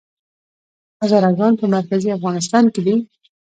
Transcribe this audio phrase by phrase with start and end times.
[1.01, 2.95] هزاره ګان په مرکزي افغانستان کې دي؟